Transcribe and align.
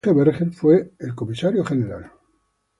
Georges 0.03 0.25
Berger 0.25 0.51
fue 0.51 0.93
el 0.97 1.13
comisario 1.13 1.63
general. 1.63 2.11